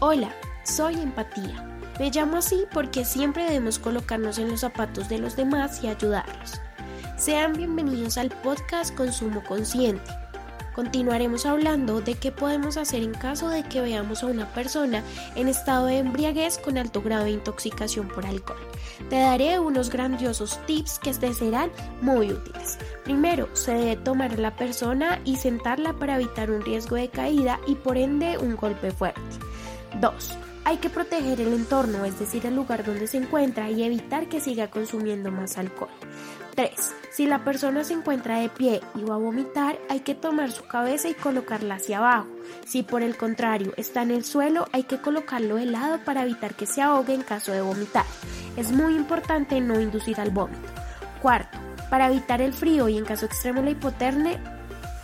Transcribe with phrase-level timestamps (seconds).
[0.00, 0.32] Hola,
[0.62, 1.76] soy Empatía.
[1.98, 6.60] Me llamo así porque siempre debemos colocarnos en los zapatos de los demás y ayudarlos.
[7.16, 10.08] Sean bienvenidos al podcast Consumo Consciente.
[10.72, 15.02] Continuaremos hablando de qué podemos hacer en caso de que veamos a una persona
[15.34, 18.56] en estado de embriaguez con alto grado de intoxicación por alcohol.
[19.10, 21.72] Te daré unos grandiosos tips que te serán
[22.02, 22.78] muy útiles.
[23.02, 27.58] Primero, se debe tomar a la persona y sentarla para evitar un riesgo de caída
[27.66, 29.47] y por ende un golpe fuerte.
[30.00, 30.38] 2.
[30.64, 34.40] Hay que proteger el entorno, es decir, el lugar donde se encuentra y evitar que
[34.40, 35.88] siga consumiendo más alcohol.
[36.54, 36.72] 3.
[37.12, 40.66] Si la persona se encuentra de pie y va a vomitar, hay que tomar su
[40.66, 42.26] cabeza y colocarla hacia abajo.
[42.66, 46.54] Si por el contrario está en el suelo, hay que colocarlo de lado para evitar
[46.54, 48.04] que se ahogue en caso de vomitar.
[48.56, 50.68] Es muy importante no inducir al vómito.
[51.22, 51.58] Cuarto,
[51.90, 54.57] para evitar el frío y en caso extremo la hipotermia,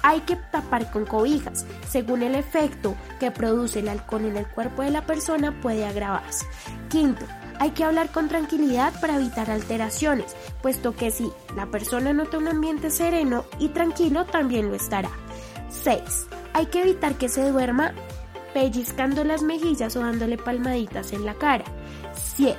[0.04, 1.64] hay que tapar con cobijas.
[1.88, 6.46] Según el efecto que produce el alcohol en el cuerpo de la persona puede agravarse.
[6.90, 7.24] Quinto,
[7.58, 12.48] hay que hablar con tranquilidad para evitar alteraciones, puesto que si la persona nota un
[12.48, 15.08] ambiente sereno y tranquilo, también lo estará.
[15.70, 16.02] 6.
[16.52, 17.94] Hay que evitar que se duerma
[18.52, 21.64] pellizcando las mejillas o dándole palmaditas en la cara.
[22.12, 22.58] 7.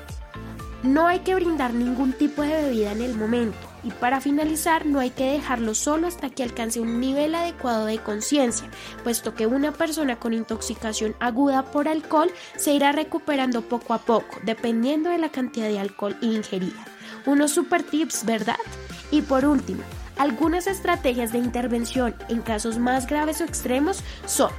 [0.82, 3.65] No hay que brindar ningún tipo de bebida en el momento.
[3.86, 8.00] Y para finalizar, no hay que dejarlo solo hasta que alcance un nivel adecuado de
[8.00, 8.68] conciencia,
[9.04, 14.40] puesto que una persona con intoxicación aguda por alcohol se irá recuperando poco a poco,
[14.42, 16.84] dependiendo de la cantidad de alcohol ingerida.
[17.28, 18.58] Unos super tips, ¿verdad?
[19.12, 19.84] Y por último,
[20.18, 24.50] algunas estrategias de intervención en casos más graves o extremos son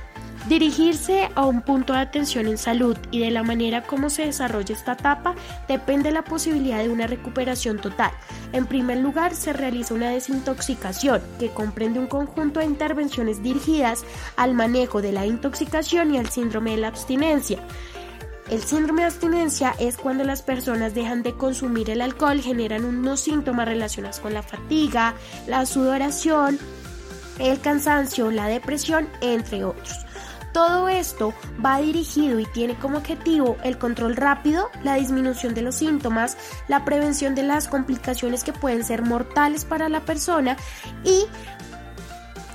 [0.49, 4.77] Dirigirse a un punto de atención en salud y de la manera como se desarrolla
[4.77, 5.35] esta etapa
[5.67, 8.13] depende de la posibilidad de una recuperación total.
[8.53, 14.05] En primer lugar, se realiza una desintoxicación que comprende un conjunto de intervenciones dirigidas
[14.37, 17.59] al manejo de la intoxicación y al síndrome de la abstinencia.
[18.49, 23.19] El síndrome de abstinencia es cuando las personas dejan de consumir el alcohol, generan unos
[23.19, 25.15] síntomas relacionados con la fatiga,
[25.49, 26.57] la sudoración,
[27.41, 30.06] el cansancio, la depresión, entre otros.
[30.57, 35.75] Todo esto va dirigido y tiene como objetivo el control rápido, la disminución de los
[35.75, 40.57] síntomas, la prevención de las complicaciones que pueden ser mortales para la persona
[41.05, 41.27] y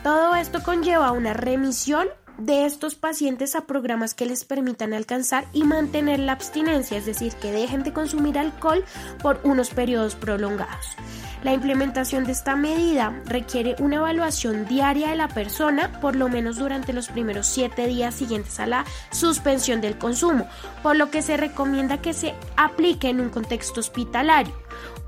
[0.01, 2.07] todo esto conlleva una remisión
[2.39, 7.33] de estos pacientes a programas que les permitan alcanzar y mantener la abstinencia, es decir,
[7.35, 8.83] que dejen de consumir alcohol
[9.21, 10.95] por unos periodos prolongados.
[11.43, 16.57] La implementación de esta medida requiere una evaluación diaria de la persona, por lo menos
[16.57, 20.47] durante los primeros siete días siguientes a la suspensión del consumo,
[20.83, 24.53] por lo que se recomienda que se aplique en un contexto hospitalario.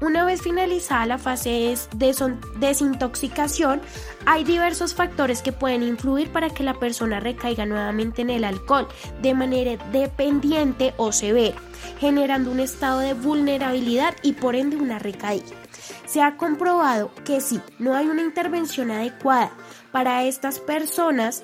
[0.02, 3.80] Una vez finalizada la fase de desintoxicación,
[4.26, 8.88] hay diversos factores que pueden influir para que la persona recaiga nuevamente en el alcohol
[9.22, 11.56] de manera dependiente o severa,
[12.00, 15.62] generando un estado de vulnerabilidad y por ende una recaída.
[16.06, 19.52] Se ha comprobado que si no hay una intervención adecuada
[19.92, 21.44] para estas personas,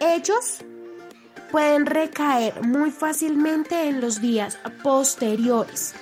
[0.00, 0.58] ellos
[1.50, 5.94] pueden recaer muy fácilmente en los días posteriores.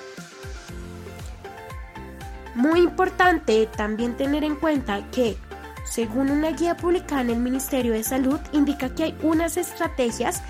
[2.54, 5.36] Muy importante también tener en cuenta que,
[5.84, 10.42] según una guía publicada en el Ministerio de Salud, indica que hay unas estrategias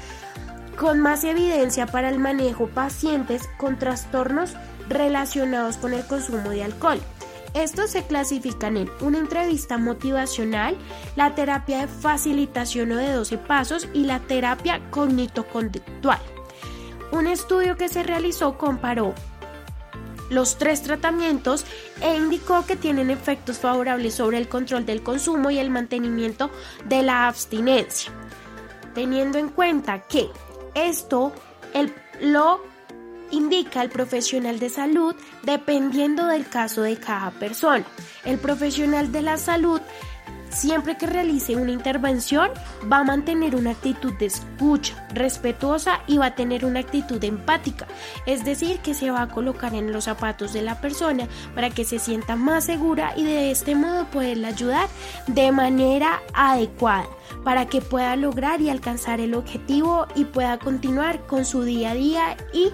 [0.78, 4.54] con más evidencia para el manejo pacientes con trastornos
[4.88, 7.00] relacionados con el consumo de alcohol.
[7.54, 10.76] Estos se clasifican en una entrevista motivacional,
[11.14, 16.18] la terapia de facilitación o de 12 pasos y la terapia cognito-conductual.
[17.12, 19.14] Un estudio que se realizó comparó
[20.30, 21.64] los tres tratamientos
[22.00, 26.50] e indicó que tienen efectos favorables sobre el control del consumo y el mantenimiento
[26.86, 28.10] de la abstinencia.
[28.94, 30.28] Teniendo en cuenta que
[30.74, 31.32] esto
[31.72, 32.62] el, lo
[33.34, 37.84] indica el profesional de salud dependiendo del caso de cada persona.
[38.24, 39.80] El profesional de la salud
[40.54, 42.50] siempre que realice una intervención
[42.90, 47.86] va a mantener una actitud de escucha, respetuosa y va a tener una actitud empática,
[48.24, 51.84] es decir, que se va a colocar en los zapatos de la persona para que
[51.84, 54.88] se sienta más segura y de este modo poderla ayudar
[55.26, 57.08] de manera adecuada
[57.42, 61.94] para que pueda lograr y alcanzar el objetivo y pueda continuar con su día a
[61.94, 62.70] día y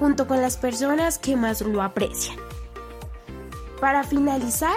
[0.00, 2.36] junto con las personas que más lo aprecian.
[3.80, 4.76] Para finalizar,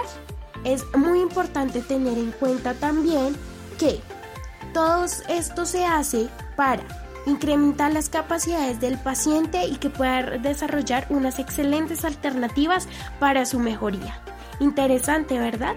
[0.62, 3.34] es muy importante tener en cuenta también
[3.78, 4.00] que
[4.72, 6.82] todo esto se hace para
[7.26, 12.86] incrementar las capacidades del paciente y que pueda desarrollar unas excelentes alternativas
[13.18, 14.20] para su mejoría.
[14.60, 15.74] Interesante, ¿verdad?